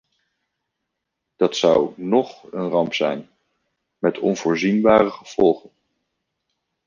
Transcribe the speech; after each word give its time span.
Dat 1.35 1.55
zou 1.55 1.93
nóg 1.97 2.43
een 2.51 2.69
ramp 2.69 2.93
zijn, 2.93 3.29
met 3.97 4.19
onvoorzienbare 4.19 5.11
gevolgen. 5.11 5.69